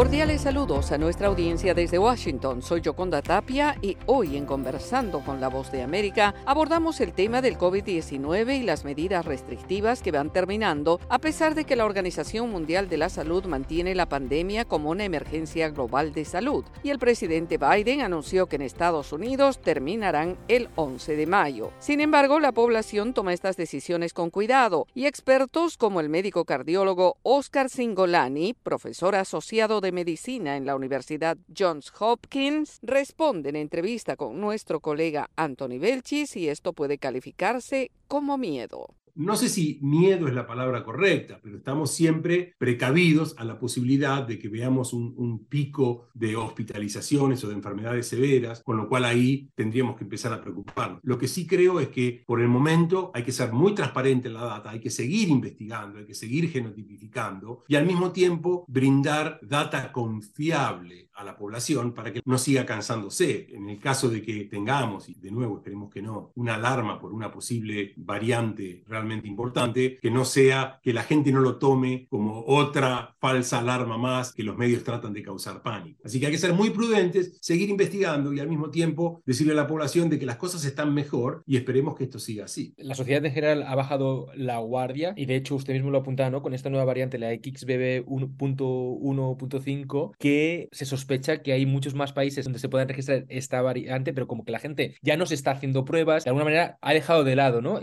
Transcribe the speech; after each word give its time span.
Cordiales 0.00 0.40
saludos 0.40 0.92
a 0.92 0.96
nuestra 0.96 1.26
audiencia 1.26 1.74
desde 1.74 1.98
Washington. 1.98 2.62
Soy 2.62 2.80
Yoconda 2.80 3.20
Tapia 3.20 3.76
y 3.82 3.98
hoy 4.06 4.38
en 4.38 4.46
Conversando 4.46 5.20
con 5.20 5.42
la 5.42 5.48
Voz 5.48 5.70
de 5.70 5.82
América 5.82 6.34
abordamos 6.46 7.02
el 7.02 7.12
tema 7.12 7.42
del 7.42 7.58
COVID-19 7.58 8.60
y 8.60 8.62
las 8.62 8.86
medidas 8.86 9.26
restrictivas 9.26 10.00
que 10.00 10.10
van 10.10 10.32
terminando, 10.32 11.00
a 11.10 11.18
pesar 11.18 11.54
de 11.54 11.66
que 11.66 11.76
la 11.76 11.84
Organización 11.84 12.48
Mundial 12.48 12.88
de 12.88 12.96
la 12.96 13.10
Salud 13.10 13.44
mantiene 13.44 13.94
la 13.94 14.08
pandemia 14.08 14.64
como 14.64 14.88
una 14.88 15.04
emergencia 15.04 15.68
global 15.68 16.14
de 16.14 16.24
salud. 16.24 16.64
Y 16.82 16.88
el 16.88 16.98
presidente 16.98 17.58
Biden 17.58 18.00
anunció 18.00 18.46
que 18.46 18.56
en 18.56 18.62
Estados 18.62 19.12
Unidos 19.12 19.60
terminarán 19.60 20.38
el 20.48 20.70
11 20.76 21.14
de 21.14 21.26
mayo. 21.26 21.72
Sin 21.78 22.00
embargo, 22.00 22.40
la 22.40 22.52
población 22.52 23.12
toma 23.12 23.34
estas 23.34 23.58
decisiones 23.58 24.14
con 24.14 24.30
cuidado 24.30 24.86
y 24.94 25.04
expertos 25.04 25.76
como 25.76 26.00
el 26.00 26.08
médico 26.08 26.46
cardiólogo 26.46 27.18
Oscar 27.22 27.68
Singolani, 27.68 28.54
profesor 28.54 29.14
asociado 29.14 29.82
de 29.82 29.89
Medicina 29.92 30.56
en 30.56 30.66
la 30.66 30.76
Universidad 30.76 31.36
Johns 31.56 31.92
Hopkins, 31.98 32.78
responde 32.82 33.48
en 33.48 33.56
entrevista 33.56 34.16
con 34.16 34.40
nuestro 34.40 34.80
colega 34.80 35.30
Anthony 35.36 35.78
Belchis 35.78 36.36
y 36.36 36.48
esto 36.48 36.72
puede 36.72 36.98
calificarse 36.98 37.90
como 38.08 38.38
miedo 38.38 38.94
no 39.14 39.36
sé 39.36 39.48
si 39.48 39.78
miedo 39.82 40.28
es 40.28 40.34
la 40.34 40.46
palabra 40.46 40.84
correcta, 40.84 41.40
pero 41.42 41.56
estamos 41.58 41.92
siempre 41.92 42.54
precavidos 42.58 43.34
a 43.38 43.44
la 43.44 43.58
posibilidad 43.58 44.22
de 44.22 44.38
que 44.38 44.48
veamos 44.48 44.92
un, 44.92 45.10
pico 45.48 46.08
de 46.14 46.36
hospitalizaciones 46.36 47.42
o 47.42 47.48
de 47.48 47.54
enfermedades 47.54 48.06
severas, 48.08 48.62
con 48.62 48.76
lo 48.76 48.88
cual 48.88 49.04
ahí 49.04 49.50
tendríamos 49.54 49.96
que 49.96 50.04
empezar 50.04 50.32
a 50.32 50.40
preocuparnos. 50.40 51.00
Lo 51.02 51.18
que 51.18 51.28
sí 51.28 51.46
creo 51.46 51.80
es 51.80 51.88
que 51.88 52.22
por 52.26 52.40
el 52.40 52.48
momento 52.48 53.10
hay 53.14 53.22
que 53.22 53.32
ser 53.32 53.52
muy 53.52 53.74
transparente 53.74 54.28
en 54.28 54.34
la 54.34 54.44
data, 54.44 54.70
hay 54.70 54.80
que 54.80 54.90
seguir 54.90 55.28
investigando, 55.28 55.98
hay 55.98 56.06
que 56.06 56.14
seguir 56.14 56.50
genotipificando 56.50 57.64
y 57.68 57.76
al 57.76 57.86
mismo 57.86 58.12
tiempo 58.12 58.64
brindar 58.68 59.40
data 59.42 59.92
confiable 59.92 61.09
a 61.20 61.24
la 61.24 61.36
población 61.36 61.92
para 61.92 62.12
que 62.12 62.22
no 62.24 62.38
siga 62.38 62.64
cansándose. 62.64 63.48
En 63.52 63.68
el 63.68 63.78
caso 63.78 64.08
de 64.08 64.22
que 64.22 64.44
tengamos, 64.44 65.08
y 65.08 65.14
de 65.14 65.30
nuevo 65.30 65.58
esperemos 65.58 65.92
que 65.92 66.00
no, 66.00 66.32
una 66.34 66.54
alarma 66.54 66.98
por 66.98 67.12
una 67.12 67.30
posible 67.30 67.92
variante 67.96 68.82
realmente 68.88 69.28
importante, 69.28 69.98
que 70.00 70.10
no 70.10 70.24
sea 70.24 70.80
que 70.82 70.94
la 70.94 71.02
gente 71.02 71.30
no 71.30 71.40
lo 71.40 71.58
tome 71.58 72.06
como 72.08 72.42
otra 72.46 73.14
falsa 73.20 73.58
alarma 73.58 73.98
más 73.98 74.32
que 74.32 74.42
los 74.42 74.56
medios 74.56 74.82
tratan 74.82 75.12
de 75.12 75.22
causar 75.22 75.62
pánico. 75.62 76.00
Así 76.04 76.18
que 76.18 76.26
hay 76.26 76.32
que 76.32 76.38
ser 76.38 76.54
muy 76.54 76.70
prudentes, 76.70 77.36
seguir 77.40 77.68
investigando 77.68 78.32
y 78.32 78.40
al 78.40 78.48
mismo 78.48 78.70
tiempo 78.70 79.22
decirle 79.26 79.52
a 79.52 79.56
la 79.56 79.66
población 79.66 80.08
de 80.08 80.18
que 80.18 80.24
las 80.24 80.36
cosas 80.36 80.64
están 80.64 80.94
mejor 80.94 81.42
y 81.46 81.56
esperemos 81.56 81.96
que 81.96 82.04
esto 82.04 82.18
siga 82.18 82.46
así. 82.46 82.72
La 82.78 82.94
sociedad 82.94 83.24
en 83.24 83.32
general 83.32 83.64
ha 83.64 83.74
bajado 83.74 84.28
la 84.34 84.58
guardia 84.58 85.12
y 85.16 85.26
de 85.26 85.36
hecho 85.36 85.54
usted 85.54 85.74
mismo 85.74 85.90
lo 85.90 85.98
apuntaba, 85.98 86.30
¿no? 86.30 86.40
Con 86.40 86.54
esta 86.54 86.70
nueva 86.70 86.86
variante, 86.86 87.18
la 87.18 87.34
XBB 87.34 88.06
1.1.5, 88.06 90.12
que 90.18 90.68
se 90.72 90.86
sospecha 90.86 91.09
sospecha 91.10 91.42
que 91.42 91.52
hay 91.52 91.66
muchos 91.66 91.94
más 91.94 92.12
países 92.12 92.44
donde 92.44 92.58
se 92.58 92.68
pueden 92.68 92.88
registrar 92.88 93.24
esta 93.28 93.60
variante, 93.62 94.12
pero 94.12 94.26
como 94.28 94.44
que 94.44 94.52
la 94.52 94.60
gente 94.60 94.96
ya 95.02 95.16
no 95.16 95.26
se 95.26 95.34
está 95.34 95.50
haciendo 95.52 95.84
pruebas, 95.84 96.24
de 96.24 96.30
alguna 96.30 96.44
manera 96.44 96.78
ha 96.80 96.92
dejado 96.92 97.24
de 97.24 97.36
lado, 97.36 97.60
¿no? 97.60 97.80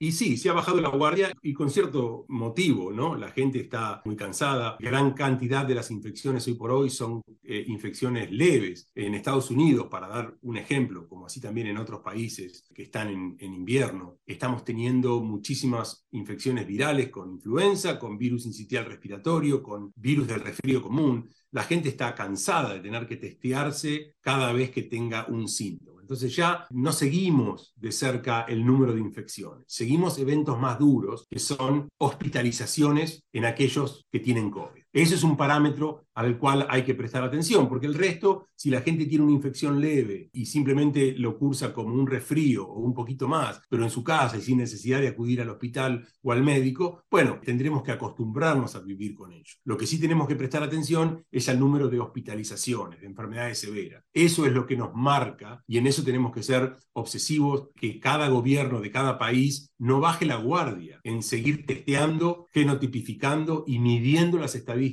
Y 0.00 0.12
sí, 0.12 0.36
se 0.36 0.48
ha 0.48 0.52
bajado 0.52 0.80
la 0.80 0.90
guardia 0.90 1.32
y 1.42 1.52
con 1.52 1.70
cierto 1.70 2.24
motivo, 2.28 2.92
¿no? 2.92 3.16
La 3.16 3.30
gente 3.32 3.58
está 3.58 4.00
muy 4.04 4.14
cansada. 4.14 4.76
Gran 4.78 5.12
cantidad 5.12 5.66
de 5.66 5.74
las 5.74 5.90
infecciones 5.90 6.46
hoy 6.46 6.54
por 6.54 6.70
hoy 6.70 6.88
son 6.88 7.20
eh, 7.42 7.64
infecciones 7.66 8.30
leves. 8.30 8.92
En 8.94 9.14
Estados 9.14 9.50
Unidos, 9.50 9.88
para 9.90 10.06
dar 10.06 10.36
un 10.42 10.56
ejemplo, 10.56 11.08
como 11.08 11.26
así 11.26 11.40
también 11.40 11.66
en 11.66 11.78
otros 11.78 12.00
países 12.00 12.64
que 12.72 12.84
están 12.84 13.08
en, 13.08 13.36
en 13.40 13.54
invierno, 13.54 14.18
estamos 14.24 14.64
teniendo 14.64 15.20
muchísimas 15.20 16.06
infecciones 16.12 16.64
virales 16.64 17.08
con 17.08 17.32
influenza, 17.32 17.98
con 17.98 18.16
virus 18.16 18.46
incitial 18.46 18.84
respiratorio, 18.84 19.64
con 19.64 19.92
virus 19.96 20.28
del 20.28 20.40
resfrío 20.42 20.80
común. 20.80 21.28
La 21.50 21.64
gente 21.64 21.88
está 21.88 22.14
cansada 22.14 22.74
de 22.74 22.80
tener 22.80 23.04
que 23.08 23.16
testearse 23.16 24.14
cada 24.20 24.52
vez 24.52 24.70
que 24.70 24.82
tenga 24.82 25.26
un 25.26 25.48
síntoma. 25.48 25.97
Entonces 26.08 26.34
ya 26.34 26.66
no 26.70 26.90
seguimos 26.90 27.74
de 27.76 27.92
cerca 27.92 28.46
el 28.48 28.64
número 28.64 28.94
de 28.94 29.00
infecciones, 29.00 29.66
seguimos 29.68 30.18
eventos 30.18 30.58
más 30.58 30.78
duros, 30.78 31.26
que 31.28 31.38
son 31.38 31.90
hospitalizaciones 31.98 33.26
en 33.30 33.44
aquellos 33.44 34.06
que 34.10 34.18
tienen 34.18 34.50
COVID. 34.50 34.84
Ese 34.98 35.14
es 35.14 35.22
un 35.22 35.36
parámetro 35.36 36.06
al 36.12 36.36
cual 36.38 36.66
hay 36.68 36.82
que 36.82 36.96
prestar 36.96 37.22
atención, 37.22 37.68
porque 37.68 37.86
el 37.86 37.94
resto, 37.94 38.48
si 38.56 38.68
la 38.68 38.80
gente 38.80 39.06
tiene 39.06 39.22
una 39.22 39.32
infección 39.32 39.80
leve 39.80 40.28
y 40.32 40.46
simplemente 40.46 41.14
lo 41.16 41.38
cursa 41.38 41.72
como 41.72 41.94
un 41.94 42.08
resfrío 42.08 42.66
o 42.66 42.80
un 42.80 42.92
poquito 42.92 43.28
más, 43.28 43.62
pero 43.68 43.84
en 43.84 43.90
su 43.90 44.02
casa 44.02 44.36
y 44.36 44.40
sin 44.40 44.58
necesidad 44.58 45.00
de 45.00 45.06
acudir 45.06 45.40
al 45.40 45.50
hospital 45.50 46.04
o 46.20 46.32
al 46.32 46.42
médico, 46.42 47.04
bueno, 47.08 47.38
tendremos 47.44 47.84
que 47.84 47.92
acostumbrarnos 47.92 48.74
a 48.74 48.80
vivir 48.80 49.14
con 49.14 49.30
ello. 49.30 49.54
Lo 49.62 49.76
que 49.76 49.86
sí 49.86 50.00
tenemos 50.00 50.26
que 50.26 50.34
prestar 50.34 50.64
atención 50.64 51.24
es 51.30 51.48
al 51.48 51.60
número 51.60 51.86
de 51.88 52.00
hospitalizaciones, 52.00 53.00
de 53.00 53.06
enfermedades 53.06 53.60
severas. 53.60 54.02
Eso 54.12 54.46
es 54.46 54.52
lo 54.52 54.66
que 54.66 54.76
nos 54.76 54.92
marca 54.94 55.62
y 55.68 55.78
en 55.78 55.86
eso 55.86 56.02
tenemos 56.02 56.32
que 56.32 56.42
ser 56.42 56.74
obsesivos, 56.92 57.68
que 57.76 58.00
cada 58.00 58.28
gobierno 58.28 58.80
de 58.80 58.90
cada 58.90 59.16
país 59.16 59.70
no 59.78 60.00
baje 60.00 60.26
la 60.26 60.34
guardia 60.34 60.98
en 61.04 61.22
seguir 61.22 61.64
testeando, 61.66 62.48
genotipificando 62.52 63.62
y 63.64 63.78
midiendo 63.78 64.38
las 64.38 64.56
estadísticas 64.56 64.87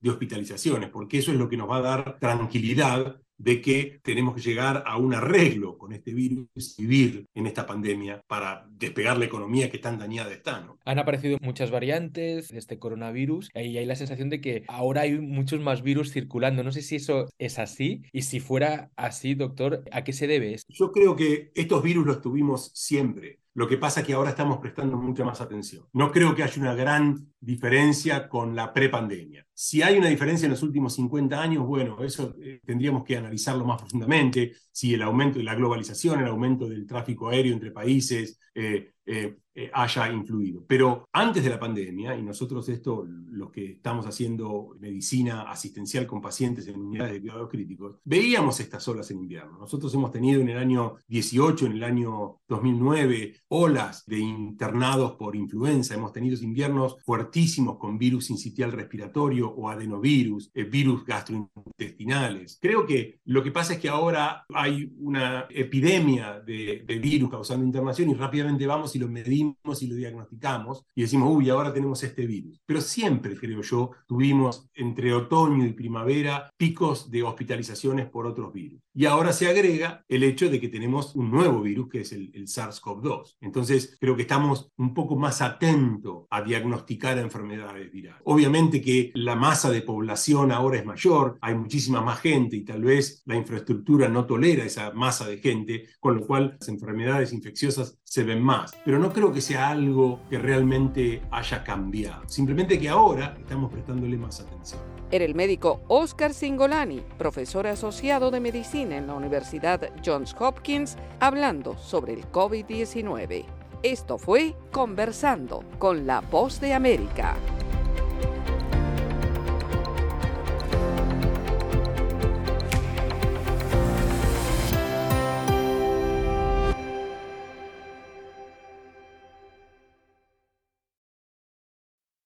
de 0.00 0.10
hospitalizaciones, 0.10 0.90
porque 0.90 1.18
eso 1.18 1.32
es 1.32 1.38
lo 1.38 1.48
que 1.48 1.56
nos 1.56 1.70
va 1.70 1.78
a 1.78 1.82
dar 1.82 2.18
tranquilidad 2.18 3.20
de 3.38 3.60
que 3.60 4.00
tenemos 4.02 4.34
que 4.34 4.40
llegar 4.40 4.82
a 4.86 4.96
un 4.96 5.14
arreglo 5.14 5.78
con 5.78 5.92
este 5.92 6.14
virus 6.14 6.76
vivir 6.78 7.26
en 7.34 7.46
esta 7.46 7.66
pandemia 7.66 8.22
para 8.26 8.66
despegar 8.70 9.18
la 9.18 9.26
economía 9.26 9.70
que 9.70 9.78
tan 9.78 9.98
dañada 9.98 10.32
está. 10.32 10.60
¿no? 10.60 10.78
Han 10.84 10.98
aparecido 10.98 11.38
muchas 11.40 11.70
variantes 11.70 12.48
de 12.48 12.58
este 12.58 12.78
coronavirus 12.78 13.50
y 13.54 13.76
hay 13.76 13.86
la 13.86 13.96
sensación 13.96 14.30
de 14.30 14.40
que 14.40 14.64
ahora 14.68 15.02
hay 15.02 15.18
muchos 15.18 15.60
más 15.60 15.82
virus 15.82 16.12
circulando. 16.12 16.62
No 16.62 16.72
sé 16.72 16.82
si 16.82 16.96
eso 16.96 17.26
es 17.38 17.58
así 17.58 18.02
y 18.12 18.22
si 18.22 18.40
fuera 18.40 18.90
así, 18.96 19.34
doctor, 19.34 19.84
¿a 19.92 20.04
qué 20.04 20.12
se 20.12 20.26
debe? 20.26 20.56
Yo 20.68 20.92
creo 20.92 21.16
que 21.16 21.50
estos 21.54 21.82
virus 21.82 22.06
los 22.06 22.20
tuvimos 22.20 22.70
siempre. 22.74 23.40
Lo 23.56 23.66
que 23.66 23.78
pasa 23.78 24.00
es 24.00 24.06
que 24.06 24.12
ahora 24.12 24.28
estamos 24.28 24.58
prestando 24.58 24.98
mucha 24.98 25.24
más 25.24 25.40
atención. 25.40 25.86
No 25.94 26.12
creo 26.12 26.34
que 26.34 26.42
haya 26.42 26.60
una 26.60 26.74
gran 26.74 27.32
diferencia 27.40 28.28
con 28.28 28.54
la 28.54 28.74
prepandemia. 28.74 29.46
Si 29.54 29.80
hay 29.80 29.96
una 29.96 30.08
diferencia 30.08 30.44
en 30.44 30.50
los 30.50 30.62
últimos 30.62 30.94
50 30.94 31.40
años, 31.40 31.66
bueno, 31.66 32.04
eso 32.04 32.34
eh, 32.38 32.60
tendríamos 32.66 33.02
que 33.02 33.16
analizarlo 33.26 33.64
más 33.64 33.78
profundamente, 33.78 34.54
si 34.72 34.94
el 34.94 35.02
aumento 35.02 35.38
de 35.38 35.44
la 35.44 35.54
globalización, 35.54 36.20
el 36.20 36.28
aumento 36.28 36.68
del 36.68 36.86
tráfico 36.86 37.28
aéreo 37.28 37.52
entre 37.52 37.72
países, 37.72 38.38
eh, 38.54 38.92
eh, 39.06 39.70
haya 39.72 40.12
influido. 40.12 40.64
Pero 40.66 41.08
antes 41.12 41.42
de 41.42 41.48
la 41.48 41.58
pandemia, 41.58 42.14
y 42.14 42.22
nosotros 42.22 42.68
esto, 42.68 43.06
los 43.30 43.50
que 43.50 43.72
estamos 43.72 44.04
haciendo 44.04 44.76
medicina 44.78 45.50
asistencial 45.50 46.06
con 46.06 46.20
pacientes 46.20 46.68
en 46.68 46.78
unidades 46.78 47.14
de 47.14 47.20
cuidados 47.22 47.48
críticos, 47.48 47.96
veíamos 48.04 48.60
estas 48.60 48.86
olas 48.86 49.10
en 49.10 49.20
invierno. 49.20 49.58
Nosotros 49.58 49.94
hemos 49.94 50.12
tenido 50.12 50.42
en 50.42 50.50
el 50.50 50.58
año 50.58 50.96
18, 51.08 51.66
en 51.66 51.72
el 51.72 51.84
año 51.84 52.40
2009, 52.48 53.34
olas 53.48 54.04
de 54.06 54.18
internados 54.18 55.12
por 55.12 55.34
influenza. 55.34 55.94
Hemos 55.94 56.12
tenido 56.12 56.36
inviernos 56.42 56.96
fuertísimos 57.02 57.78
con 57.78 57.96
virus 57.96 58.28
incitial 58.28 58.72
respiratorio 58.72 59.48
o 59.48 59.70
adenovirus, 59.70 60.50
eh, 60.52 60.64
virus 60.64 61.02
gastrointestinales. 61.06 62.58
Creo 62.60 62.84
que 62.84 63.20
lo 63.24 63.42
que 63.42 63.52
pasa 63.52 63.74
es 63.74 63.78
que 63.78 63.88
ahora 63.88 64.44
hay 64.52 64.92
una 64.98 65.46
epidemia 65.48 66.40
de, 66.40 66.84
de 66.86 66.98
virus 66.98 67.30
causando 67.30 67.64
internación 67.64 68.10
y 68.10 68.14
rápidamente 68.14 68.66
vamos 68.66 68.94
y 68.96 68.98
lo 68.98 69.08
medimos 69.08 69.82
y 69.82 69.86
lo 69.86 69.94
diagnosticamos 69.94 70.84
y 70.94 71.02
decimos, 71.02 71.30
uy, 71.32 71.50
ahora 71.50 71.72
tenemos 71.72 72.02
este 72.02 72.26
virus. 72.26 72.60
Pero 72.66 72.80
siempre, 72.80 73.36
creo 73.36 73.62
yo, 73.62 73.90
tuvimos 74.06 74.68
entre 74.74 75.12
otoño 75.14 75.64
y 75.64 75.72
primavera 75.72 76.50
picos 76.56 77.10
de 77.10 77.22
hospitalizaciones 77.22 78.06
por 78.06 78.26
otros 78.26 78.52
virus. 78.52 78.80
Y 78.94 79.04
ahora 79.04 79.32
se 79.32 79.46
agrega 79.46 80.04
el 80.08 80.22
hecho 80.22 80.48
de 80.48 80.60
que 80.60 80.68
tenemos 80.68 81.14
un 81.14 81.30
nuevo 81.30 81.60
virus 81.60 81.88
que 81.88 82.00
es 82.00 82.12
el, 82.12 82.30
el 82.34 82.46
SARS-CoV-2. 82.46 83.36
Entonces, 83.42 83.96
creo 84.00 84.16
que 84.16 84.22
estamos 84.22 84.70
un 84.78 84.94
poco 84.94 85.16
más 85.16 85.42
atentos 85.42 86.24
a 86.30 86.42
diagnosticar 86.42 87.18
enfermedades 87.18 87.92
virales. 87.92 88.22
Obviamente 88.24 88.80
que 88.80 89.12
la 89.14 89.36
masa 89.36 89.70
de 89.70 89.82
población 89.82 90.50
ahora 90.50 90.78
es 90.78 90.86
mayor, 90.86 91.38
hay 91.42 91.54
muchísima 91.54 92.00
más 92.00 92.20
gente 92.20 92.56
y 92.56 92.64
tal 92.64 92.82
vez 92.82 93.22
la 93.26 93.36
infraestructura 93.36 94.08
no 94.08 94.26
tolera 94.26 94.64
esa 94.64 94.92
masa 94.92 95.26
de 95.28 95.38
gente, 95.38 95.88
con 96.00 96.16
lo 96.16 96.26
cual 96.26 96.56
las 96.58 96.68
enfermedades 96.68 97.32
infecciosas 97.32 97.98
se 98.02 98.22
ven 98.22 98.42
más. 98.42 98.72
Pero 98.86 99.00
no 99.00 99.12
creo 99.12 99.32
que 99.32 99.40
sea 99.40 99.70
algo 99.70 100.20
que 100.30 100.38
realmente 100.38 101.20
haya 101.32 101.64
cambiado. 101.64 102.22
Simplemente 102.28 102.78
que 102.78 102.88
ahora 102.88 103.36
estamos 103.36 103.72
prestándole 103.72 104.16
más 104.16 104.38
atención. 104.40 104.80
Era 105.10 105.24
el 105.24 105.34
médico 105.34 105.80
Oscar 105.88 106.32
Singolani, 106.32 107.02
profesor 107.18 107.66
asociado 107.66 108.30
de 108.30 108.38
medicina 108.38 108.96
en 108.96 109.08
la 109.08 109.14
Universidad 109.14 109.90
Johns 110.04 110.36
Hopkins, 110.38 110.96
hablando 111.18 111.76
sobre 111.76 112.12
el 112.12 112.30
COVID-19. 112.30 113.44
Esto 113.82 114.18
fue 114.18 114.54
Conversando 114.70 115.64
con 115.80 116.06
la 116.06 116.20
Voz 116.20 116.60
de 116.60 116.72
América. 116.72 117.34